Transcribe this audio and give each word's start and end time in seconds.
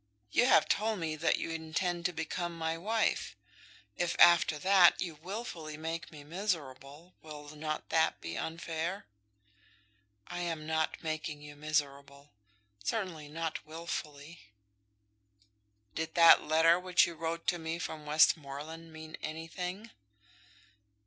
You 0.31 0.47
have 0.47 0.67
told 0.67 0.97
me 0.97 1.15
that 1.17 1.37
you 1.37 1.51
intend 1.51 2.05
to 2.07 2.11
become 2.11 2.57
my 2.57 2.75
wife. 2.75 3.35
If, 3.95 4.15
after 4.19 4.57
that, 4.57 4.99
you 4.99 5.13
wilfully 5.13 5.77
make 5.77 6.11
me 6.11 6.23
miserable, 6.23 7.13
will 7.21 7.55
not 7.55 7.89
that 7.89 8.19
be 8.19 8.35
unfair?" 8.35 9.05
"I 10.25 10.39
am 10.39 10.65
not 10.65 11.03
making 11.03 11.43
you 11.43 11.55
miserable, 11.55 12.31
certainly 12.83 13.27
not 13.27 13.63
wilfully." 13.63 14.39
"Did 15.93 16.15
that 16.15 16.41
letter 16.41 16.79
which 16.79 17.05
you 17.05 17.13
wrote 17.13 17.45
to 17.49 17.59
me 17.59 17.77
from 17.77 18.07
Westmoreland 18.07 18.91
mean 18.91 19.17
anything?" 19.21 19.91